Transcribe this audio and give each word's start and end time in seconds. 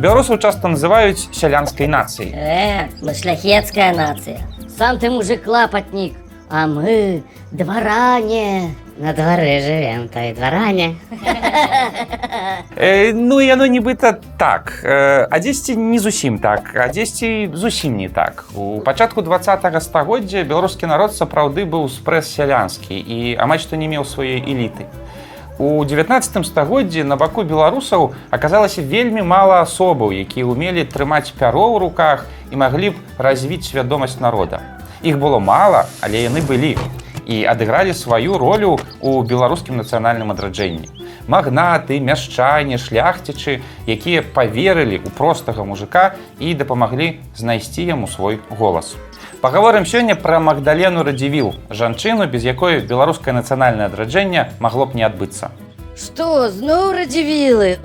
Беларусаў 0.00 0.38
часта 0.40 0.68
называюць 0.72 1.28
сялянскай 1.36 1.86
нацыяй. 1.86 2.32
Э, 2.32 2.88
мы 3.02 3.12
шляхетская 3.12 3.92
нация. 3.92 4.40
Сам 4.78 4.98
ты 4.98 5.10
мужик 5.10 5.46
лапотник, 5.46 6.16
а 6.48 6.66
мы 6.66 7.22
дворане. 7.52 8.74
На 8.96 9.12
дворе 9.12 9.60
живем, 9.60 10.08
то 10.08 10.20
и 10.20 10.32
дворане. 10.32 10.96
Э, 12.76 13.12
ну 13.12 13.40
яно 13.40 13.66
нібыта 13.66 14.20
так. 14.38 14.80
Э, 14.84 15.26
а 15.30 15.38
дзесьці 15.38 15.76
не 15.76 15.98
зусім 15.98 16.38
так, 16.38 16.72
а 16.74 16.88
дзесьці 16.88 17.50
зусім 17.52 17.96
не 17.96 18.08
так. 18.08 18.44
У 18.54 18.80
пачатку 18.80 19.22
два 19.22 19.38
стагоддзя 19.42 20.44
беларускі 20.44 20.86
народ 20.86 21.12
сапраўды 21.12 21.64
быў 21.64 21.88
спрэс 21.88 22.32
сялянскі 22.32 22.96
і 22.96 23.36
амаль 23.36 23.60
што 23.60 23.76
не 23.76 23.88
меў 23.88 24.04
сваёй 24.04 24.40
эліты. 24.40 24.88
У 25.60 25.84
19 25.84 26.46
стагоддзі 26.46 27.02
на 27.04 27.16
баку 27.20 27.42
беларусаў 27.44 28.14
аказалася 28.32 28.80
вельмі 28.80 29.20
мала 29.20 29.58
асобаў, 29.60 30.08
якія 30.16 30.48
ўмелі 30.48 30.86
трымаць 30.88 31.36
пяро 31.36 31.76
ў 31.76 31.84
руках 31.84 32.24
і 32.48 32.56
маглі 32.56 32.96
б 32.96 33.20
развіць 33.20 33.68
свядомасць 33.68 34.16
народа. 34.24 34.64
Іх 35.04 35.20
было 35.20 35.36
мала, 35.36 35.84
але 36.00 36.24
яны 36.24 36.40
былі 36.40 36.80
і 37.28 37.44
адыгралі 37.44 37.92
сваю 37.92 38.40
ролю 38.40 38.80
у 39.04 39.20
беларускім 39.20 39.76
нацыянальным 39.76 40.32
адраджэнні. 40.32 40.88
Магнаты, 41.28 42.00
мяшчане, 42.00 42.80
шляхцічы, 42.80 43.60
якія 43.84 44.24
паверылі 44.24 45.04
ў 45.04 45.12
простага 45.12 45.68
мужика 45.68 46.16
і 46.40 46.56
дапамаглі 46.56 47.20
знайсці 47.36 47.84
яму 47.84 48.08
свой 48.08 48.40
голас. 48.48 48.96
Пагаворым 49.40 49.86
сёння 49.86 50.16
пра 50.20 50.38
Магдалену 50.38 51.02
радзівіл, 51.02 51.54
жанчыну, 51.70 52.26
без 52.28 52.44
якой 52.44 52.84
беларускае 52.84 53.32
нацыянальнае 53.32 53.88
адраджэнне 53.88 54.52
магло 54.60 54.84
б 54.84 55.00
не 55.00 55.02
адбыцца. 55.02 55.48
Что, 55.96 56.52
зноў 56.52 56.92
радзівілы? 56.92 57.80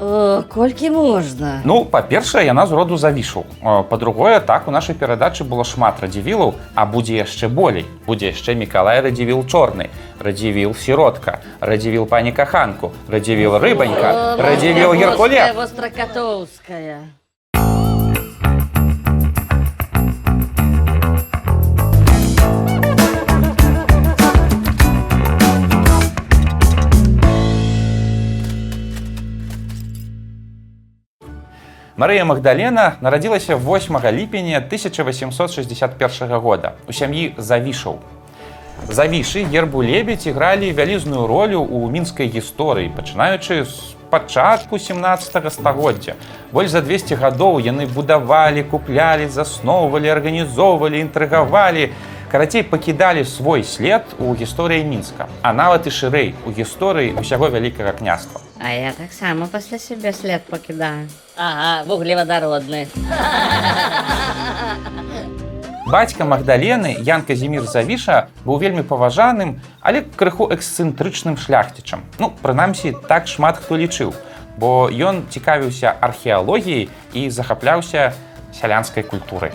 Колькі 0.52 0.91
можна? 0.91 1.64
Ну, 1.64 1.86
па-першае, 1.88 2.45
яна 2.52 2.68
з 2.68 2.76
роду 2.76 2.98
завішу. 2.98 3.45
Па-другое, 3.64 4.39
так 4.44 4.67
у 4.67 4.72
нашай 4.72 4.95
перадачы 5.00 5.47
было 5.47 5.64
шмат 5.64 6.03
радзівілаў, 6.03 6.56
а 6.75 6.86
будзе 6.86 7.23
яшчэ 7.23 7.47
болей. 7.47 7.88
Будзе 8.06 8.36
яшчэ 8.36 8.56
Мікалай 8.56 9.00
радзівіл 9.00 9.47
чорны, 9.47 9.88
радзівіл 10.19 10.75
сіротка, 10.75 11.40
радзівіл 11.62 12.06
пані 12.06 12.31
каханку, 12.36 12.92
радзівіл 13.08 13.56
рыбанька, 13.64 14.36
радзівіл 14.44 14.92
геркуле. 14.92 15.53
Востракатоўская. 15.56 17.00
Марыя 32.06 32.25
Магдалена 32.25 32.98
нарадзілася 33.02 33.56
8 33.56 33.98
ліпеня 34.11 34.58
1861 34.58 36.38
года 36.38 36.73
у 36.88 36.94
сям'і 36.94 37.34
завішаў. 37.38 37.97
Завішы 38.88 39.42
гербу 39.50 39.81
лебедь 39.81 40.28
ігралі 40.30 40.70
вялізную 40.70 41.25
ролю 41.25 41.66
ў 41.66 41.89
мінскай 41.89 42.30
гісторыі, 42.30 42.94
пачынаючы 42.94 43.66
з 43.66 43.97
пачатку 44.14 44.78
17 44.78 45.50
стагоддзя. 45.50 46.14
Больш 46.53 46.78
за 46.78 46.86
200 46.86 47.17
гадоў 47.17 47.58
яны 47.58 47.89
будавалі, 47.89 48.62
куплялі, 48.69 49.25
засноўвалі, 49.25 50.06
арганізоўвалі, 50.06 51.02
інтрыгавалі, 51.09 51.90
карацей 52.31 52.64
пакідалі 52.64 53.26
свой 53.26 53.64
след 53.64 54.04
у 54.20 54.34
гісторыі 54.36 54.84
мінска, 54.84 55.28
а 55.42 55.54
нават 55.54 55.88
і 55.88 55.92
шырэй 55.92 56.34
у 56.45 56.52
гісторыі 56.52 57.16
ўсяго 57.20 57.50
вялікага 57.50 57.94
княства. 57.94 58.42
А 58.59 58.72
я 58.72 58.92
таксама 58.92 59.48
пасля 59.48 59.80
сябе 59.80 60.14
след 60.14 60.42
пакідаю. 60.50 61.09
Ага, 61.38 61.84
вуглеводородны. 61.86 62.88
Бацька 65.86 66.26
Магдалены 66.26 66.98
Ян 67.06 67.22
Казімір 67.22 67.70
Завіша 67.70 68.28
быў 68.41 68.58
вельмі 68.58 68.81
паважаным, 68.81 69.62
але 69.81 70.02
крыху 70.02 70.50
эксцэнтрычным 70.50 71.38
шляхцічам. 71.38 72.02
Ну, 72.18 72.34
прынамсі, 72.41 72.97
так 73.06 73.28
шмат 73.30 73.62
хто 73.62 73.78
лічыў, 73.78 74.16
бо 74.58 74.90
ён 74.90 75.30
цікавіўся 75.30 75.94
археалогіяй 76.02 76.90
і 77.14 77.30
захапляўся 77.30 78.18
сялянскай 78.50 79.03
культурай. 79.03 79.53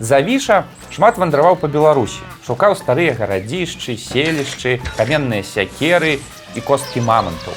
Завіша 0.00 0.64
шмат 0.94 1.18
вандраваў 1.18 1.56
па 1.58 1.66
Беларусі, 1.66 2.22
шукаў 2.46 2.76
старыя 2.78 3.16
гарадзішчы, 3.18 3.96
селішчы, 3.98 4.78
каменныя 4.94 5.42
сякеры 5.42 6.20
і 6.54 6.60
косткі 6.62 7.02
мамантаў. 7.02 7.50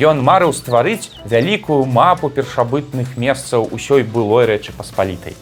Ён 0.00 0.24
марыў 0.24 0.56
стварыць 0.56 1.12
вялікую 1.28 1.84
мапу 1.84 2.32
першабытных 2.32 3.20
месцаў 3.20 3.68
усёй 3.76 4.08
былой 4.08 4.48
рэчы 4.48 4.72
паспалітай. 4.72 5.36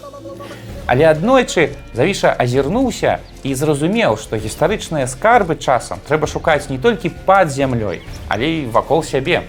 Але 0.91 1.07
аднойчы 1.07 1.71
завіша 1.95 2.35
азірнуўся 2.35 3.21
і 3.47 3.55
зразумеў, 3.55 4.19
што 4.19 4.35
гістарычныя 4.35 5.07
скарбы 5.07 5.55
часам 5.55 6.03
трэба 6.09 6.27
шукаць 6.27 6.67
не 6.67 6.83
толькі 6.83 7.15
пад 7.31 7.47
зямлёй, 7.55 8.03
але 8.27 8.51
і 8.59 8.67
вакол 8.75 9.07
сябе. 9.07 9.47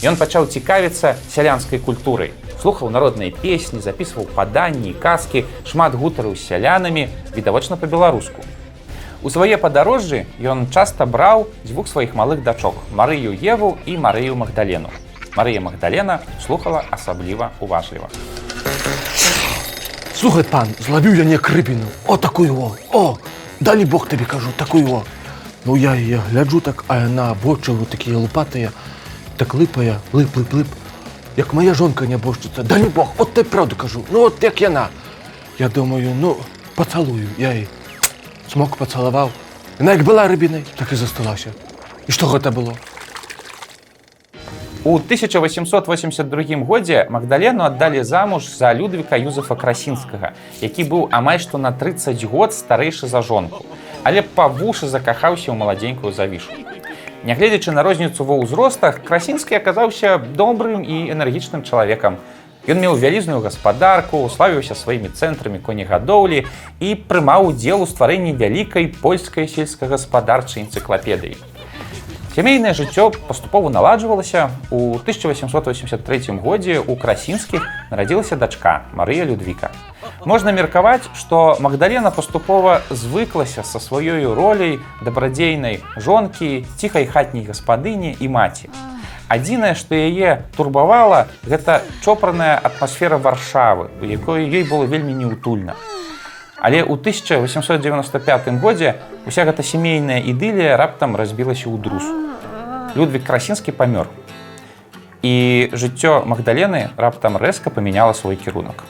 Ён 0.00 0.16
пачаў 0.16 0.48
цікавіцца 0.48 1.16
сялянскай 1.28 1.84
культурай, 1.84 2.32
слухаў 2.62 2.90
народныя 2.90 3.30
песні, 3.30 3.80
запісваў 3.80 4.26
паданні, 4.34 4.94
казкі, 4.94 5.44
шмат 5.64 5.94
гутараў 5.94 6.36
з 6.36 6.46
сялянамі, 6.46 7.08
відавочна 7.36 7.76
па-беларуску. 7.76 8.42
У 9.22 9.30
свае 9.30 9.58
падарожжы 9.58 10.26
ён 10.38 10.70
часта 10.70 11.06
браў 11.06 11.48
дзвюх 11.66 11.88
сваіх 11.90 12.14
малых 12.14 12.42
дачок 12.42 12.74
Марыю 12.94 13.34
Еву 13.34 13.78
і 13.86 13.98
Марыю 13.98 14.36
Магдалену. 14.38 14.90
Марыя 15.34 15.60
Магдалена 15.60 16.18
слухала 16.46 16.82
асабліва 16.90 17.50
уважліва. 17.60 18.08
Слухай, 20.14 20.42
пан, 20.42 20.68
зловив 20.80 21.14
я 21.14 21.24
не 21.24 21.38
крипіну. 21.38 21.86
О, 22.06 22.16
такую 22.16 22.54
о. 22.58 22.76
О, 22.92 23.16
далі 23.60 23.84
Бог 23.84 24.08
тобі 24.08 24.24
кажу, 24.24 24.48
такую 24.56 24.86
о. 24.90 25.02
Ну 25.64 25.76
я 25.76 25.94
її 25.94 26.20
гляджу 26.30 26.60
так, 26.60 26.84
а 26.88 26.98
вона 26.98 27.36
бочі 27.42 27.72
такі 27.88 28.12
лопатая, 28.12 28.70
так 29.36 29.54
липає, 29.54 29.96
лип, 30.12 30.36
лип, 30.36 30.54
лип. 30.54 30.66
Як 31.38 31.54
моя 31.54 31.74
жонка 31.74 32.04
не 32.06 32.16
борщиться. 32.16 32.62
Далі 32.62 32.84
Бог, 32.94 33.12
от 33.16 33.34
ти 33.34 33.44
правду 33.44 33.76
кажу. 33.76 34.02
Ну 34.10 34.20
от 34.20 34.42
як 34.42 34.62
яна. 34.62 34.88
Я 35.58 35.68
думаю, 35.68 36.16
ну, 36.20 36.36
поцілую. 36.74 37.28
Я 37.38 37.52
її 37.52 37.66
смок 38.52 38.76
поцілував. 38.76 39.30
Вона 39.78 39.92
як 39.92 40.02
була 40.02 40.28
рибіною, 40.28 40.62
так 40.76 40.92
і 40.92 40.96
засталася. 40.96 41.52
І 42.08 42.12
що 42.12 42.38
це 42.38 42.50
було? 42.50 42.72
У 44.84 44.94
1882 44.94 46.64
годзе 46.64 47.06
Магдалену 47.10 47.62
аддалі 47.62 48.02
замуж 48.02 48.56
за 48.56 48.74
Людвіка 48.74 49.16
Юзефа 49.16 49.54
Красінскага, 49.54 50.32
які 50.60 50.84
быў 50.84 51.08
амаль 51.10 51.38
што 51.38 51.58
на 51.58 51.72
30 51.72 52.24
год 52.24 52.50
старэйшы 52.50 53.06
за 53.06 53.22
жонку, 53.22 53.64
але 54.02 54.22
па 54.22 54.46
вушы 54.46 54.86
закахаўся 54.86 55.52
ў 55.52 55.54
маладзенькую 55.54 56.12
завішу. 56.12 56.50
Нягледзячы 57.26 57.72
на 57.74 57.82
розніцу 57.82 58.22
ва 58.22 58.38
ўзростах, 58.38 59.02
Красінскі 59.02 59.58
аказаўся 59.58 60.22
добрым 60.38 60.86
і 60.86 61.10
энергічным 61.10 61.66
чалавекам. 61.66 62.14
Ён 62.70 62.78
меў 62.78 62.94
вялізную 62.94 63.42
гаспадарку, 63.42 64.22
славіўся 64.30 64.78
сваімі 64.78 65.10
цэнтрамі 65.10 65.58
конегадоўлі 65.58 66.46
і 66.78 66.88
прымаў 67.10 67.50
удзел 67.50 67.82
у 67.82 67.90
стварэнні 67.90 68.38
вялікай 68.38 68.94
польскай 69.02 69.50
сельскагаспадарчай 69.50 70.62
энцыклапедыі. 70.62 71.34
Сямейнае 72.38 72.70
жыццё 72.70 73.10
паступова 73.26 73.68
наладжвалася. 73.68 74.52
У 74.70 74.94
1883 75.02 76.38
годзе 76.38 76.78
ў 76.78 76.94
красінскіх 76.94 77.66
нарадзілася 77.90 78.38
дачка 78.38 78.86
Марыя 78.94 79.26
Людвіка. 79.26 79.74
Можна 80.22 80.54
меркаваць, 80.54 81.02
што 81.18 81.58
Магдалена 81.58 82.14
паступова 82.14 82.86
звыклася 82.94 83.66
са 83.66 83.82
сваёй 83.82 84.22
роляй 84.22 84.78
дабрадзейнай 85.02 85.82
жонкі, 85.98 86.62
ціхай 86.78 87.10
хатняй 87.10 87.42
гаспадыні 87.42 88.14
і 88.14 88.30
маці. 88.30 88.70
Адзінае, 89.26 89.74
што 89.74 89.98
яе 89.98 90.46
турбавала, 90.54 91.26
гэта 91.42 91.82
чопраная 92.06 92.54
атмасфера 92.54 93.18
варшавы, 93.18 93.90
у 93.98 94.06
якой 94.06 94.46
ёй 94.46 94.62
было 94.62 94.86
вельмі 94.86 95.10
неутульна. 95.10 95.74
Але 96.62 96.86
ў 96.86 96.94
1895 97.02 98.62
годзе 98.62 98.94
уся 99.26 99.42
гэта 99.42 99.66
сямейная 99.66 100.22
ідылія 100.22 100.78
раптам 100.78 101.18
разбілася 101.18 101.66
ў 101.66 101.82
друз. 101.82 102.27
Людвік 102.96 103.24
красінскі 103.24 103.72
памёр. 103.72 104.06
І 105.22 105.68
жыццё 105.72 106.24
Магдалены 106.24 106.90
раптам 106.96 107.36
рэзка 107.36 107.70
памяняла 107.70 108.12
свой 108.12 108.36
кірунак. 108.36 108.84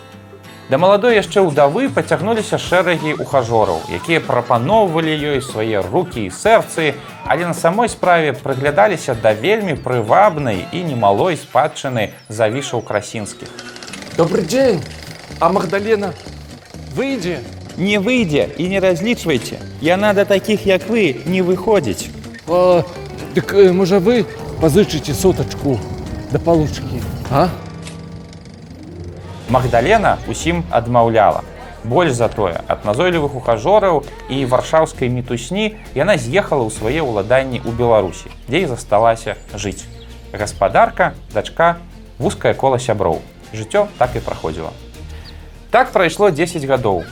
Да 0.69 0.77
маладой 0.77 1.17
яшчэ 1.17 1.41
ўдавы 1.41 1.89
пацягнуліся 1.89 2.61
шэрагі 2.61 3.17
ухажораў, 3.25 3.81
якія 3.89 4.21
прапаноўвалі 4.21 5.17
ёй 5.17 5.41
свае 5.41 5.81
рукі 5.81 6.29
і 6.29 6.31
сэрцы, 6.31 6.93
але 7.25 7.49
на 7.49 7.57
самой 7.57 7.89
справе 7.89 8.37
прыглядаліся 8.37 9.17
да 9.17 9.33
вельмі 9.33 9.81
прывабнай 9.81 10.69
і 10.69 10.85
немалой 10.85 11.41
спадчыны 11.41 12.13
завішаў 12.29 12.85
красінскіх. 12.85 13.49
Добрый 14.19 14.45
день. 14.45 14.85
А 15.41 15.49
Магдалена 15.49 16.13
выйдзе? 16.93 17.41
Не 17.79 17.97
выйдзе 17.97 18.53
і 18.59 18.69
не 18.69 18.81
разлічвайце. 18.81 19.57
Яна 19.81 20.13
да 20.13 20.25
такіх, 20.29 20.67
як 20.67 20.85
вы, 20.89 21.17
не 21.25 21.41
выходзіць. 21.41 22.13
А, 23.39 23.41
так, 23.41 23.75
може, 23.75 23.99
ви 23.99 24.25
позичите 24.61 25.15
соточку 25.15 25.79
до 26.33 26.39
получки? 26.39 27.03
А? 27.33 27.49
Магдалена 29.51 30.17
усім 30.29 30.65
адмаўляла. 30.71 31.43
Больш 31.85 32.13
за 32.13 32.29
тое, 32.29 32.61
ад 32.67 32.85
назойлівых 32.85 33.37
ухажораў 33.39 34.03
і 34.29 34.45
варшаўскай 34.45 35.09
мітусні 35.09 35.79
яна 35.95 36.19
з'ехала 36.19 36.67
ў 36.67 36.75
свае 36.75 37.01
ўладанні 37.01 37.63
ў 37.63 37.71
Беларусі, 37.71 38.35
дзе 38.51 38.67
і 38.67 38.67
засталася 38.67 39.39
жыць. 39.55 39.87
Гаспадарка, 40.35 41.15
дачка, 41.33 41.79
вузкае 42.19 42.53
кола 42.59 42.83
сяброў. 42.83 43.23
Жыццё 43.55 43.87
так 43.97 44.19
і 44.19 44.21
праходзіла. 44.21 44.75
Так 45.71 45.95
прайшло 45.95 46.31
10 46.35 46.67
гадоў. 46.67 47.07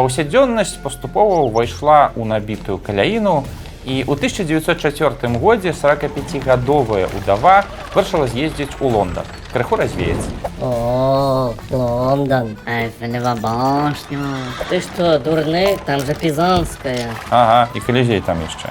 Паўсядзённасць 0.00 0.80
паступова 0.82 1.44
ўвайшла 1.46 2.16
ў 2.16 2.24
набітую 2.24 2.80
каляіну, 2.80 3.44
і 3.84 4.04
ў 4.06 4.14
1904 4.14 5.38
годзе 5.38 5.72
45гадовая 5.74 7.08
удава 7.18 7.64
вырашыла 7.94 8.26
з'ездзіць 8.26 8.78
у 8.80 8.88
Лондан, 8.88 9.24
крыху 9.52 9.76
развеяцца. 9.76 10.30
О, 10.60 11.52
Лондон. 11.70 12.56
Эйфелева 12.66 13.34
башня. 13.34 14.22
Ты 14.70 14.80
что, 14.80 15.18
дурны? 15.18 15.76
Там 15.84 16.00
же 16.00 16.14
Пизанская. 16.14 17.10
Ага, 17.30 17.68
і 17.74 17.80
калізей 17.80 18.20
там 18.20 18.38
яшчэ. 18.42 18.70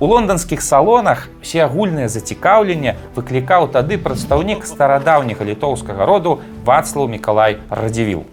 У 0.00 0.06
лонданскіх 0.06 0.60
салонах 0.60 1.28
всеагульнае 1.40 2.08
зацікаўленне 2.10 2.96
выклікаў 3.14 3.70
тады 3.72 3.96
прадстаўнік 3.96 4.66
старадаўняга 4.66 5.46
літоўскага 5.48 6.04
роду 6.04 6.40
Вацлаў 6.66 7.08
Мікалай 7.08 7.62
Радзівіл. 7.70 8.26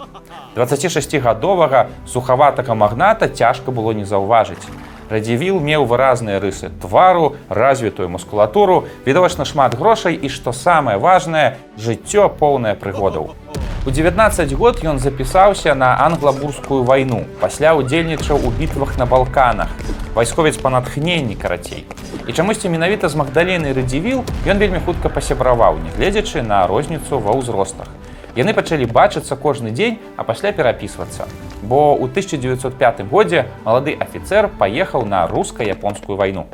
26гадовага 0.56 1.88
сухаватага 2.06 2.76
магната 2.76 3.28
цяжка 3.28 3.72
было 3.72 3.92
не 3.92 4.06
заўважыць. 4.06 4.64
Радзівіл 5.12 5.60
меў 5.60 5.84
выразныя 5.92 6.40
рысы 6.40 6.72
твару, 6.82 7.36
развітую 7.50 8.08
мускулатуру, 8.08 8.88
відавочна 9.06 9.44
шмат 9.44 9.76
грошай 9.76 10.16
і 10.16 10.30
што 10.32 10.56
самае 10.56 10.96
важнае, 10.98 11.58
жыццё 11.76 12.30
поўнае 12.30 12.76
прыгодаў. 12.80 13.36
У 13.84 13.90
19 13.90 14.54
год 14.54 14.80
ён 14.86 15.00
запісаўся 15.00 15.76
на 15.76 15.98
англабурскую 16.06 16.84
вайну, 16.84 17.26
пасля 17.42 17.74
ўдзельнічаў 17.76 18.40
у 18.40 18.52
бітвах 18.56 18.96
на 18.98 19.06
балканах. 19.06 19.68
Вайсковец 20.16 20.56
па 20.56 20.70
натхненні 20.70 21.36
карацей. 21.36 21.84
І 22.28 22.32
чамусьці 22.32 22.70
менавіта 22.70 23.10
з 23.10 23.16
Магдалены 23.16 23.74
Радзівіл 23.74 24.24
ён 24.46 24.62
вельмі 24.64 24.80
хутка 24.86 25.10
пасябраваў, 25.10 25.82
нягледзячы 25.82 26.40
на 26.46 26.68
розніцу 26.68 27.20
ва 27.20 27.36
ўзростах. 27.36 27.92
Яны 28.36 28.54
пачалі 28.56 28.88
бачыцца 28.88 29.36
кожны 29.36 29.72
дзень, 29.76 30.00
а 30.16 30.24
пасля 30.24 30.56
перапісвацца. 30.56 31.28
Бо 31.62 32.00
ў 32.00 32.08
1905 32.16 33.04
годзе 33.12 33.46
малады 33.66 33.92
афіцэр 33.92 34.48
паехаў 34.56 35.04
на 35.04 35.28
руска-японскую 35.28 36.16
вайну. 36.16 36.48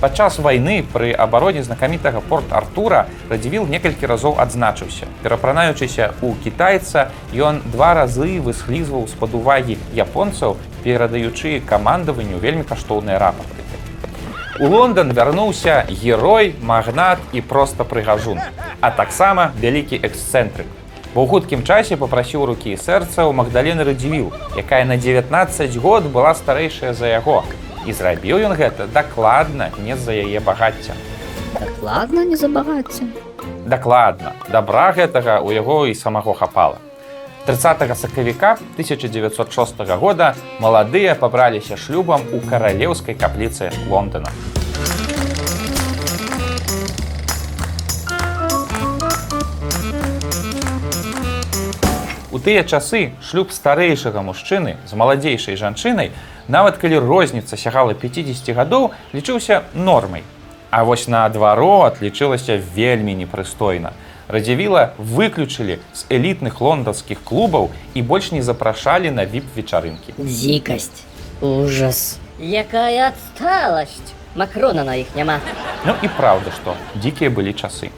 Падчас 0.00 0.38
вайны 0.42 0.82
пры 0.82 1.12
абароне 1.12 1.62
знакамітага 1.62 2.20
порт 2.20 2.50
Артура 2.52 3.06
радзівіл 3.30 3.64
некалькі 3.70 4.10
разоў 4.10 4.36
адзначыўся. 4.42 5.06
Перапранаючыся 5.22 6.10
ў 6.18 6.34
кітайца, 6.42 7.08
ён 7.30 7.62
два 7.70 7.94
разы 7.94 8.42
высхлізваў 8.42 9.06
з-пад 9.06 9.38
увагі 9.38 9.78
японцаў, 9.94 10.58
перадаючы 10.82 11.62
камандаванню 11.62 12.42
вельмі 12.42 12.66
каштоўныя 12.66 13.22
рапорты. 13.22 13.62
У 14.60 14.66
Лондан 14.66 15.12
вярнуўся 15.14 15.86
герой, 15.88 16.54
магнат 16.60 17.18
і 17.32 17.40
проста 17.40 17.84
прыгажун, 17.84 18.38
а 18.80 18.90
таксама 18.90 19.52
вялікі 19.58 19.98
эксцэнтрык. 19.98 20.83
Бо 21.14 21.22
ў 21.22 21.30
хуткім 21.30 21.62
часе 21.62 21.94
попрасіў 21.94 22.42
рукі 22.50 22.74
і 22.74 22.78
сэрца 22.78 23.22
ў 23.22 23.30
Магдалены 23.30 23.86
Радзівіл, 23.86 24.34
якая 24.58 24.82
на 24.82 24.98
19 24.98 25.76
год 25.78 26.10
была 26.10 26.34
старэйшая 26.34 26.90
за 26.90 27.06
яго. 27.06 27.46
І 27.86 27.94
зрабіў 27.94 28.42
ён 28.42 28.58
гэта 28.58 28.90
дакладна 28.90 29.70
не 29.78 29.94
з-за 29.94 30.10
яе 30.10 30.42
багацця. 30.42 30.98
Ладно, 31.82 32.24
не 32.26 32.34
забагаться. 32.34 33.06
Дакладна, 33.62 34.34
дабра 34.50 34.90
гэтага 34.90 35.38
ў 35.38 35.54
яго 35.54 35.86
і 35.86 35.94
самого 35.94 36.34
хапала. 36.34 36.82
30 37.46 37.94
сакавіка 37.94 38.58
1906 38.74 39.86
года 39.94 40.34
маладыя 40.58 41.14
пабраліся 41.14 41.76
шлюбам 41.76 42.26
у 42.34 42.42
каралеўскай 42.42 43.14
капліцы 43.14 43.70
Лондона. 43.86 44.34
У 52.34 52.40
тыя 52.42 52.64
часы 52.66 53.12
шлюб 53.22 53.52
старэйшага 53.54 54.18
мужчыны 54.26 54.72
з 54.90 54.96
маладзейшай 54.98 55.54
жанчынай, 55.54 56.10
нават 56.50 56.80
калі 56.82 56.98
розніца 56.98 57.54
сягала 57.54 57.94
50 57.94 58.50
гадоў, 58.58 58.90
лічыўся 59.14 59.62
нормай. 59.72 60.26
А 60.74 60.82
вось 60.82 61.06
наадварот 61.06 62.02
лічылася 62.02 62.58
вельмі 62.74 63.14
непрыстойна. 63.14 63.94
Радзівіла 64.26 64.98
выключылі 64.98 65.78
з 65.94 66.10
элітных 66.10 66.58
лонданскіх 66.58 67.22
клубаў 67.22 67.70
і 67.94 68.02
больш 68.02 68.32
не 68.34 68.42
запрашалі 68.42 69.14
на 69.14 69.30
віп-вечарынкі. 69.30 70.18
Дикость. 70.18 71.06
Ужас. 71.40 72.18
Якая 72.40 73.14
отсталость. 73.14 74.10
Макрона 74.34 74.82
на 74.82 74.98
іх 74.98 75.06
няма. 75.14 75.38
Ну 75.86 75.94
і 76.02 76.10
праўда, 76.18 76.50
што 76.50 76.74
дзікія 76.98 77.30
былі 77.30 77.54
часы. 77.54 77.94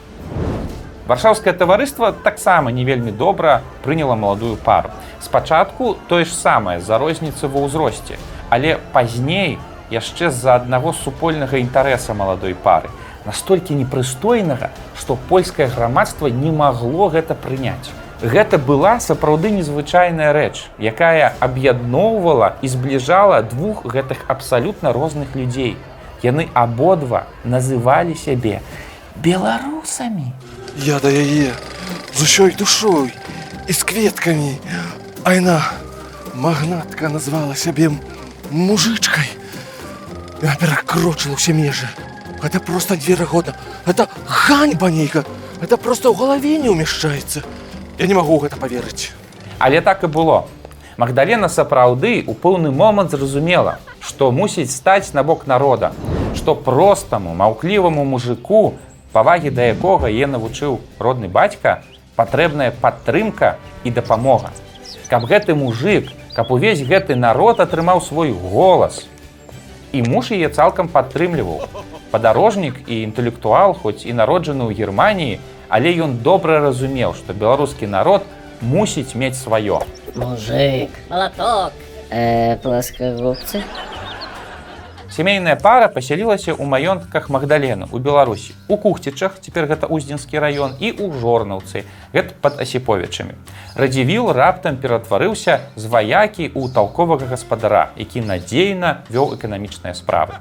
Варшаўскае 1.07 1.55
таварыства 1.55 2.11
таксама 2.13 2.73
не 2.75 2.85
вельмі 2.85 3.13
добра 3.13 3.63
прыняла 3.85 4.17
маладую 4.17 4.57
пару. 4.57 4.91
Спачатку 5.23 5.97
тое 6.09 6.25
ж 6.25 6.35
самае 6.35 6.81
за 6.81 6.99
розніцы 6.99 7.47
ва 7.47 7.63
ўзросце, 7.63 8.19
але 8.51 8.79
пазней 8.93 9.59
яшчэ 9.91 10.31
з-за 10.31 10.57
аднаго 10.59 10.93
супольнага 10.93 11.63
інтарэса 11.63 12.15
маладой 12.15 12.55
пары, 12.59 12.91
настолькі 13.25 13.79
непрыстойнага, 13.79 14.71
што 14.99 15.15
польскае 15.29 15.71
грамадства 15.71 16.27
не 16.27 16.51
магло 16.51 17.09
гэта 17.09 17.39
прыняць. 17.39 17.95
Гэта 18.23 18.59
была 18.59 18.99
сапраўды 18.99 19.51
незвычайная 19.55 20.33
рэч, 20.33 20.67
якая 20.81 21.37
аб'ядноўвала 21.39 22.57
і 22.63 22.69
збліжала 22.69 23.43
двух 23.43 23.85
гэтых 23.85 24.25
абсалютна 24.27 24.93
розных 24.93 25.37
людзей. 25.37 25.77
Яны 26.25 26.49
абодва 26.55 27.29
называлі 27.45 28.17
сябе 28.17 28.59
беларусамі. 29.21 30.33
Я 30.77 31.01
да 31.01 31.09
яе 31.09 31.57
з 32.13 32.23
усёй 32.23 32.53
душой 32.57 33.13
і 33.67 33.73
з 33.73 33.83
кветкамі. 33.83 34.61
А 35.25 35.33
яна 35.33 35.73
магнатка 36.35 37.09
назвала 37.09 37.57
сябе 37.57 37.89
мужычкай. 38.51 39.25
Яна 40.45 40.57
перакрочыла 40.61 41.41
ўсе 41.41 41.57
межы. 41.57 41.89
Гэта 42.45 42.61
проста 42.61 43.01
неверагодна. 43.01 43.57
Гэта 43.89 44.13
ганьба 44.29 44.93
нейка. 44.93 45.25
Гэта 45.65 45.81
проста 45.81 46.13
ў 46.13 46.19
галаве 46.21 46.61
не 46.61 46.69
ўмяшчаецца. 46.69 47.41
Я 47.97 48.05
не 48.07 48.13
магу 48.13 48.37
гэта 48.45 48.61
паверыць. 48.61 49.17
Але 49.59 49.81
так 49.81 50.05
і 50.05 50.13
было. 50.13 50.45
Магдалена 51.01 51.49
сапраўды 51.49 52.21
у 52.29 52.37
пэўны 52.37 52.69
момант 52.69 53.17
зразумела, 53.17 53.81
што 54.01 54.29
мусіць 54.29 54.73
стаць 54.73 55.13
на 55.17 55.25
бок 55.25 55.47
народа, 55.49 55.93
што 56.37 56.55
простаму 56.57 57.33
маўкліваму 57.33 58.05
мужику, 58.05 58.77
павагі 59.13 59.51
да 59.51 59.71
якога 59.73 60.11
е 60.11 60.27
навучыў 60.27 60.81
родны 60.99 61.29
бацька, 61.29 61.83
патрэбная 62.17 62.73
падтрымка 62.73 63.57
і 63.85 63.91
дапамога. 63.91 64.51
Каб 65.09 65.25
гэты 65.25 65.55
мужик, 65.55 66.11
каб 66.35 66.51
увесь 66.51 66.83
гэты 66.83 67.15
народ 67.15 67.61
атрымаў 67.61 68.01
свой 68.01 68.33
голас. 68.33 69.07
І 69.93 70.03
муж 70.03 70.33
яе 70.33 70.49
цалкам 70.49 70.89
падтрымліваў. 70.89 71.69
Падарожнік 72.11 72.89
і 72.89 73.03
інтэлектуал, 73.03 73.75
хоць 73.75 74.05
і 74.05 74.13
народжаны 74.13 74.67
ў 74.67 74.75
Геррманіі, 74.75 75.41
але 75.69 75.95
ён 75.97 76.19
добра 76.23 76.61
разумеў, 76.61 77.15
што 77.15 77.35
беларускі 77.35 77.87
народ 77.87 78.23
мусіць 78.61 79.15
мець 79.15 79.39
сваё. 79.39 79.83
Мужик. 80.15 80.91
Молоток. 81.11 81.73
Э, 82.11 82.57
плоскогубцы. 82.63 83.63
Сямейная 85.17 85.57
пара 85.57 85.89
пасялілася 85.89 86.53
ў 86.53 86.69
маёнтках 86.69 87.31
Магдалены 87.33 87.87
у 87.89 87.97
Беларусі. 87.97 88.53
У 88.69 88.77
кухцічах, 88.77 89.41
цяпер 89.41 89.65
гэта 89.65 89.89
уздзенскі 89.89 90.37
раён 90.37 90.77
і 90.77 90.93
ў 90.93 91.09
жорнаўцы, 91.09 91.89
гэта 92.13 92.37
пад 92.45 92.61
асіповічамі. 92.61 93.33
Радзівіл 93.81 94.29
раптам 94.37 94.77
ператварыўся 94.77 95.73
з 95.73 95.89
ваякі 95.89 96.53
ў 96.53 96.69
талковага 96.69 97.33
гаспадара, 97.33 97.97
які 97.97 98.21
надзейна 98.29 99.09
вёў 99.09 99.33
эканамічныя 99.41 99.97
справы. 99.97 100.37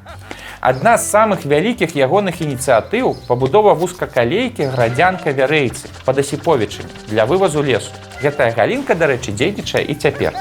Адна 0.59 0.99
з 0.99 1.07
самых 1.07 1.47
вялікіх 1.47 1.95
ягоных 1.95 2.43
ініцыятыў 2.43 3.15
пабудова 3.31 3.79
вузкакалейкі 3.79 4.75
градзянка 4.75 5.31
вярэйцы 5.31 5.87
пад 6.03 6.19
асіповічамі 6.19 6.91
для 7.07 7.23
вывазу 7.23 7.63
лесу. 7.63 7.95
Гэтая 8.19 8.51
галінка, 8.51 8.91
дарэчы, 8.91 9.31
дзейнічае 9.31 9.87
і 9.87 9.95
цяпер. 9.95 10.35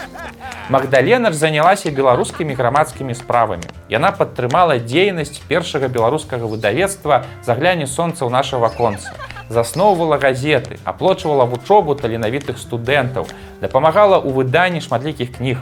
Магдалена 0.70 1.28
ж 1.28 1.36
занялася 1.36 1.90
беларускімі 1.90 2.54
грамадскімі 2.56 3.12
справамі. 3.14 3.68
Яна 3.92 4.16
падтрымала 4.16 4.78
дзейнасць 4.80 5.36
першага 5.44 5.92
беларускага 5.92 6.48
выдавецтва 6.48 7.28
загляне 7.44 7.84
сонца 7.84 8.24
ў 8.24 8.32
наша 8.32 8.56
ваконца. 8.56 9.12
Засноўвала 9.52 10.16
газеты, 10.16 10.80
аплочвала 10.88 11.44
вучобу 11.44 11.92
таленавітых 11.92 12.56
студэнтаў, 12.56 13.28
дапамагала 13.60 14.16
ў 14.16 14.32
выданні 14.32 14.80
шматлікіх 14.80 15.36
кніг. 15.36 15.60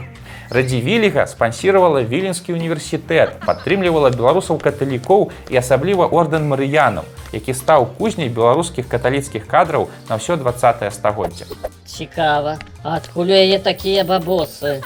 Радзівіліга 0.53 1.25
спансіравала 1.25 2.03
віленскі 2.05 2.53
універсітэт, 2.53 3.41
падтрымлівала 3.41 4.11
беларусаў 4.13 4.59
каталікоў 4.61 5.31
і 5.49 5.57
асабліва 5.57 6.05
ордэн 6.05 6.45
марыянаў, 6.45 7.09
які 7.33 7.55
стаў 7.57 7.87
кузняй 7.97 8.29
беларускіх 8.29 8.85
каталіцкіх 8.85 9.47
кадраў 9.49 9.89
на 10.09 10.21
ўсё 10.21 10.37
20 10.37 10.93
стагоддзя. 10.93 11.49
Цікава. 11.89 12.61
Адкуль 12.85 13.33
яе 13.33 13.57
такія 13.57 14.05
бабосы? 14.05 14.85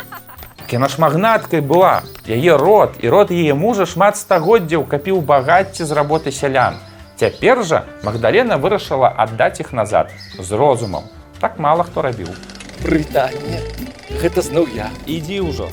Яна 0.72 0.88
ж 0.88 1.04
магнаткай 1.04 1.60
была. 1.60 2.00
Яе 2.24 2.56
род 2.56 2.96
і 3.04 3.12
род 3.12 3.36
яе 3.36 3.52
мужа 3.52 3.84
шмат 3.84 4.16
стагоддзяў 4.16 4.88
капіў 4.88 5.20
багацце 5.20 5.84
з 5.84 5.92
работы 5.92 6.32
сялян. 6.32 6.80
Цяпер 7.20 7.68
жа 7.68 7.84
Магдалена 8.08 8.56
вырашыла 8.56 9.12
аддаць 9.12 9.60
іх 9.60 9.76
назад 9.76 10.16
з 10.40 10.48
розумам. 10.52 11.04
Так 11.44 11.60
мала 11.60 11.84
хто 11.84 12.08
рабіў. 12.08 12.32
Брытанія. 12.80 13.87
Гэта 14.10 14.42
зноў 14.42 14.72
я. 14.72 14.88
Ідзі 15.06 15.44
ўжо. 15.44 15.68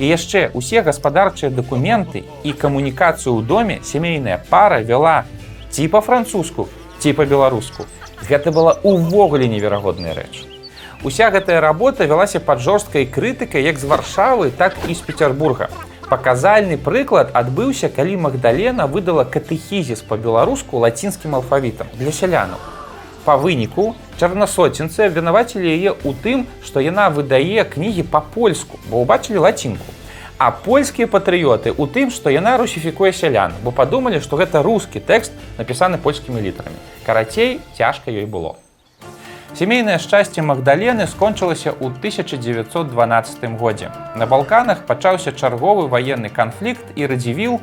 І 0.00 0.08
яшчэ 0.08 0.48
усе 0.56 0.80
гаспадарчыя 0.80 1.52
дакументы 1.52 2.24
і 2.42 2.56
камунікацыю 2.56 3.36
ў 3.36 3.44
доме 3.44 3.76
сямейная 3.84 4.40
пара 4.48 4.80
вяла 4.80 5.28
ці 5.68 5.84
па-французску, 5.92 6.72
ці 7.04 7.12
па-беларуску. 7.12 7.84
Гэта 8.24 8.48
была 8.48 8.80
ўвогуле 8.80 9.44
неверагодная 9.44 10.16
рэч. 10.16 10.48
Уся 11.04 11.28
гэтая 11.28 11.60
работа 11.60 12.08
вялася 12.08 12.40
пад 12.40 12.64
жорсткай 12.64 13.04
крытыкай 13.04 13.64
як 13.64 13.76
з 13.76 13.84
варшавы, 13.84 14.50
так 14.50 14.76
і 14.88 14.96
з 14.96 15.04
Петербурга. 15.04 15.68
Паказальны 16.08 16.80
прыклад 16.80 17.30
адбыўся, 17.36 17.92
калі 17.92 18.16
Магдалена 18.24 18.88
выдала 18.88 19.28
катэхізіс 19.28 20.00
па-беларуску 20.08 20.80
лацінскім 20.80 21.36
алфавітам 21.36 21.92
для 22.00 22.12
сялянаў. 22.12 22.79
Па 23.24 23.36
выніку 23.36 23.94
чарнасоцінцы 24.20 25.08
абвінавацілі 25.08 25.64
яе 25.64 25.92
ў 25.92 26.10
тым, 26.24 26.46
што 26.64 26.80
яна 26.80 27.08
выдае 27.08 27.64
кнігі 27.64 28.08
па-польску, 28.08 28.80
бо 28.88 29.04
ўбачылі 29.04 29.44
лацінку. 29.44 29.84
А 30.40 30.50
польскія 30.50 31.04
патрыёты 31.04 31.68
ў 31.68 31.84
тым, 31.92 32.08
што 32.08 32.32
яна 32.32 32.56
русіфікуе 32.56 33.12
сялян, 33.12 33.52
бо 33.60 33.76
падумалі, 33.76 34.24
што 34.24 34.40
гэта 34.40 34.64
рускі 34.64 35.00
тэкст 35.04 35.36
напісаны 35.60 36.00
польскімі 36.00 36.40
літарамі. 36.40 36.80
Карацей, 37.04 37.60
цяжка 37.76 38.08
ёй 38.08 38.24
было. 38.24 38.56
Сямейнае 39.52 39.98
шчасце 39.98 40.40
Магдалены 40.46 41.04
скончылася 41.10 41.74
ў 41.74 41.92
1912 41.92 43.58
годзе. 43.58 43.90
На 44.16 44.24
Балканах 44.24 44.86
пачаўся 44.86 45.32
чарговы 45.34 45.88
ваенны 45.90 46.30
канфлікт 46.30 46.96
і 46.96 47.04
радзівіл, 47.04 47.58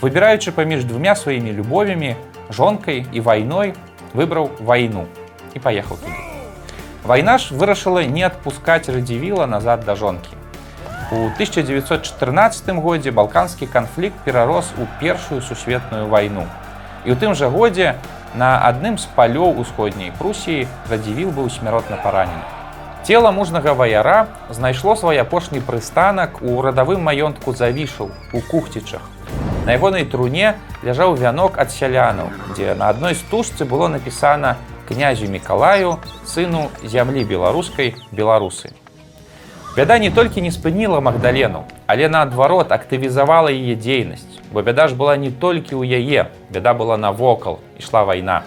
выбіраючы 0.00 0.54
паміж 0.54 0.84
двумя 0.88 1.16
сваімі 1.18 1.52
любовямі, 1.52 2.14
жонкай 2.48 3.04
і 3.12 3.20
вайной, 3.20 3.74
выбраў 4.14 4.50
вайну 4.60 5.04
і 5.54 5.58
паехаў 5.58 5.98
туды. 5.98 6.16
Вайна 7.04 7.36
ж 7.36 7.52
вырашыла 7.52 8.06
не 8.08 8.24
адпускаць 8.24 8.88
радзівіла 8.88 9.46
назад 9.46 9.84
да 9.84 9.94
жонкі. 9.94 10.32
У 11.12 11.28
1914 11.36 12.70
годзе 12.80 13.10
балканскі 13.10 13.66
канфлікт 13.66 14.16
перарос 14.24 14.72
у 14.80 14.88
першую 15.00 15.42
сусветную 15.42 16.08
вайну. 16.08 16.48
І 17.04 17.12
ў 17.12 17.20
тым 17.20 17.36
жа 17.36 17.52
годзе 17.52 18.00
на 18.34 18.56
адным 18.64 18.96
з 18.96 19.04
палёў 19.12 19.60
усходняй 19.60 20.16
Прусіі 20.16 20.66
радзівіл 20.88 21.30
быў 21.36 21.52
смяротна 21.52 22.00
паранены. 22.00 22.42
Цела 23.04 23.30
мужнага 23.36 23.74
ваяра 23.74 24.28
знайшло 24.48 24.96
свой 24.96 25.20
апошні 25.20 25.60
прыстанак 25.60 26.40
у 26.40 26.62
радавым 26.64 27.04
маёнтку 27.04 27.52
завішаў 27.52 28.08
у 28.32 28.40
кухцічах. 28.40 29.04
На 29.64 29.72
ягонай 29.72 30.04
труне 30.04 30.60
ляжаў 30.84 31.14
вянок 31.16 31.56
ад 31.56 31.72
сялянаў, 31.72 32.28
дзе 32.52 32.74
на 32.76 32.92
адной 32.92 33.14
стужцы 33.16 33.64
было 33.64 33.88
напісана 33.88 34.58
князю 34.84 35.24
Мікалаю, 35.32 35.96
сыну 36.28 36.68
зямлі 36.84 37.24
беларускай 37.24 37.94
беларусы. 38.12 38.76
Бяда 39.74 39.96
не 39.98 40.10
толькі 40.10 40.44
не 40.44 40.52
спыніла 40.52 41.00
Магдалену, 41.00 41.64
але 41.86 42.12
наадварот 42.12 42.76
актывізавала 42.76 43.48
яе 43.48 43.72
дзейнасць, 43.72 44.36
бо 44.52 44.60
бяда 44.60 44.86
ж 44.86 44.94
была 44.94 45.16
не 45.16 45.32
толькі 45.32 45.80
ў 45.80 45.96
яе, 45.96 46.28
бяда 46.52 46.76
была 46.76 47.00
навокал, 47.00 47.58
ішла 47.80 48.04
вайна. 48.04 48.44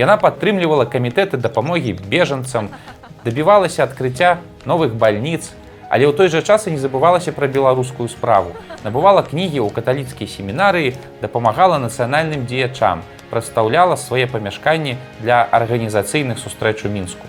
Яна 0.00 0.16
падтрымлівала 0.16 0.88
камітэты 0.88 1.36
дапамогі 1.36 1.92
бежанцам, 2.08 2.72
дабівалася 3.20 3.84
адкрыцця 3.84 4.38
новых 4.64 4.96
бальніц, 4.96 5.52
але 5.88 6.04
ў 6.04 6.12
той 6.12 6.28
жа 6.28 6.42
час 6.44 6.68
і 6.68 6.76
не 6.76 6.80
забывалася 6.80 7.32
пра 7.32 7.48
беларускую 7.48 8.08
справу. 8.08 8.52
Набывала 8.84 9.24
кнігі 9.24 9.64
ў 9.64 9.72
каталіцкай 9.72 10.28
семінарыі, 10.28 10.94
дапамагала 11.20 11.80
нацыянальным 11.80 12.44
дзеячам, 12.44 13.02
прадстаўляла 13.30 13.96
свае 13.96 14.28
памяшканні 14.28 14.96
для 15.20 15.44
арганізацыйных 15.44 16.38
сустрэч 16.38 16.84
у 16.84 16.92
мінску. 16.92 17.24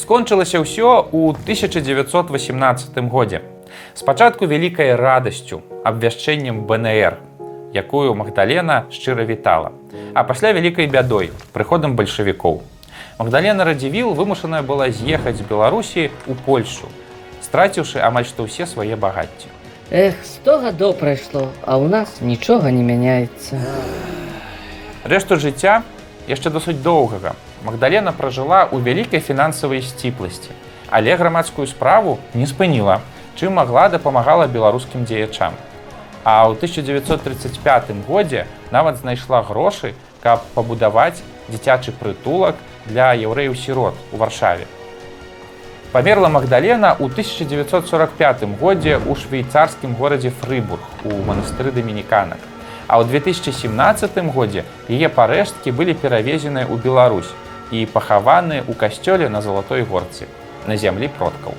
Скончылася 0.00 0.64
ўсё 0.64 1.12
ў 1.12 1.36
1918 1.44 2.96
годзе. 3.12 3.44
Спачатку 3.94 4.46
вялікай 4.46 4.96
радасцю, 4.96 5.62
абвяшчэннем 5.84 6.64
БНР, 6.64 7.20
якую 7.74 8.14
Магдалена 8.14 8.88
шчыра 8.90 9.24
вітала, 9.24 9.72
а 10.14 10.24
пасля 10.24 10.52
вялікай 10.52 10.86
бядой, 10.86 11.30
прыходам 11.52 11.96
бальшавікоў. 11.96 12.62
Магдалена 13.20 13.64
Радзівіл 13.68 14.16
вымушаная 14.16 14.64
была 14.64 14.88
з'ехаць 14.88 15.36
з 15.36 15.44
Беларусі 15.44 16.08
ў 16.26 16.34
Польшу, 16.48 16.88
страціўшы 17.50 17.98
амаль 17.98 18.24
што 18.30 18.46
ўсе 18.46 18.62
свае 18.70 18.94
багацці. 18.94 19.50
Эх, 19.90 20.14
сто 20.22 20.62
гадоў 20.62 20.94
прайшло, 20.94 21.50
а 21.66 21.74
ў 21.74 21.90
нас 21.90 22.22
нічога 22.22 22.70
не 22.70 22.86
мяняецца. 22.86 23.58
Рэшту 25.02 25.34
жыцця 25.34 25.82
яшчэ 26.30 26.54
досыць 26.54 26.78
доўгага. 26.78 27.34
Магдалена 27.66 28.14
пражыла 28.14 28.70
ў 28.70 28.78
вялікай 28.86 29.18
фінансавай 29.18 29.82
сціпласці, 29.82 30.54
але 30.94 31.18
грамадскую 31.18 31.66
справу 31.66 32.22
не 32.38 32.46
спыніла, 32.46 33.02
чым 33.34 33.58
магла 33.58 33.90
дапамагала 33.90 34.46
беларускім 34.46 35.02
дзеячам. 35.02 35.58
А 36.22 36.46
ў 36.46 36.54
1935 36.54 38.06
годзе 38.06 38.46
нават 38.70 39.02
знайшла 39.02 39.42
грошы, 39.42 39.98
каб 40.22 40.46
пабудаваць 40.54 41.18
дзіцячы 41.50 41.90
прытулак 41.98 42.54
для 42.86 43.10
яўрэяў-сірот 43.18 43.98
у 44.14 44.22
варшаве. 44.22 44.70
Памерла 45.90 46.28
Магдалена 46.28 46.94
ў 47.02 47.10
1945 47.10 48.46
годзе 48.62 48.94
ў 48.94 49.10
швейцарскім 49.10 49.98
горадзе 49.98 50.30
Фрыбург 50.30 50.78
у 51.02 51.18
манастыры 51.26 51.74
дамініканак. 51.74 52.38
А 52.86 53.02
ў 53.02 53.10
2017 53.10 54.22
годзе 54.30 54.62
яе 54.86 55.10
парэшткі 55.10 55.74
былі 55.74 55.98
перавезеныя 55.98 56.70
ў 56.70 56.78
Беларусь 56.78 57.34
і 57.74 57.90
пахаваны 57.90 58.62
ў 58.62 58.72
касцёле 58.78 59.26
на 59.26 59.42
залатой 59.42 59.82
горцы 59.82 60.30
на 60.70 60.78
зямлі 60.78 61.10
продкаў. 61.18 61.58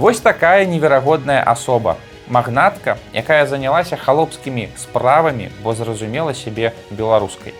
Вось 0.00 0.24
такая 0.24 0.64
неверагодная 0.64 1.44
асоба, 1.44 2.00
магнатка, 2.32 2.96
якая 3.12 3.44
занялася 3.44 4.00
халопскімі 4.00 4.72
справамі, 4.80 5.52
бо 5.60 5.76
зразумела 5.76 6.32
сябе 6.32 6.72
беларускай. 6.88 7.52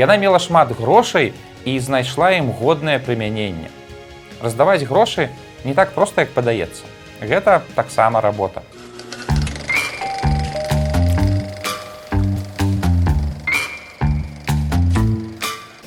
Яна 0.00 0.16
мела 0.16 0.40
шмат 0.40 0.72
грошай 0.72 1.36
і 1.68 1.76
знайшла 1.84 2.32
ім 2.32 2.48
годнае 2.48 2.96
прымяненне. 2.96 3.83
Раздаваць 4.44 4.84
грошы 4.84 5.30
не 5.64 5.72
так 5.72 5.94
проста, 5.96 6.20
як 6.20 6.34
падаецца. 6.36 6.84
Гэта 7.24 7.62
таксама 7.74 8.20
работа. 8.20 8.60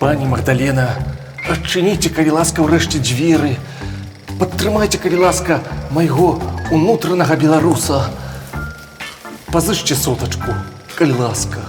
Пані 0.02 0.26
Магдалена, 0.26 0.90
адчыніце, 1.46 2.10
калі 2.10 2.34
ласка, 2.42 2.66
ўрэшце 2.66 2.98
дзверы. 2.98 3.54
Падтрымайце, 4.42 4.98
калі 4.98 5.22
ласка, 5.22 5.62
майго 5.94 6.42
унутранага 6.74 7.38
беларуса. 7.38 8.10
Пазычце 9.54 9.94
сотачку, 9.94 10.58
калі 10.98 11.22
ласка. 11.22 11.62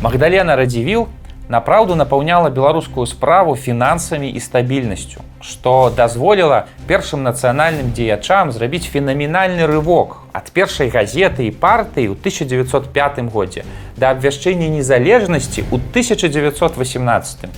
Магдалена 0.00 0.56
Радзівіл 0.56 1.04
напраўду 1.48 1.94
напаўняла 1.94 2.50
беларускую 2.50 3.06
справу 3.06 3.56
фінансамі 3.56 4.28
і 4.30 4.40
стабільнасцю, 4.40 5.20
што 5.40 5.90
дазволіла 5.96 6.66
першым 6.86 7.24
нацыянальным 7.24 7.92
дзеячам 7.96 8.52
зрабіць 8.52 8.84
фенаменальны 8.92 9.66
рывок 9.66 10.28
ад 10.32 10.52
першай 10.52 10.92
газеты 10.92 11.48
і 11.48 11.56
партыі 11.56 12.12
ў 12.12 12.20
1905 12.20 13.32
годзе 13.32 13.64
да 13.96 14.12
абвяшчэння 14.12 14.68
незалежнасці 14.68 15.64
ў 15.72 15.80
1918. 15.92 17.48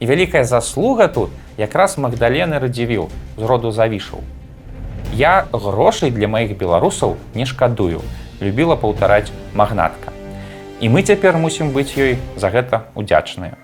І 0.00 0.06
вялікая 0.06 0.44
заслуга 0.44 1.08
тут 1.08 1.30
якраз 1.56 1.98
Магдалены 1.98 2.58
радзівіў 2.58 3.10
з 3.36 3.42
роду 3.42 3.70
завішаў. 3.70 4.24
Я 5.12 5.44
грошай 5.52 6.10
для 6.10 6.28
маіх 6.28 6.56
беларусаў 6.56 7.20
не 7.34 7.44
шкадую, 7.44 8.00
любіла 8.40 8.76
паўтараць 8.76 9.28
магнатка. 9.54 10.11
І 10.82 10.88
мы 10.90 11.06
цяпер 11.06 11.38
мусім 11.38 11.68
быць 11.70 11.94
ёй 11.94 12.16
за 12.34 12.48
гэта 12.50 12.90
удзячныя. 12.98 13.54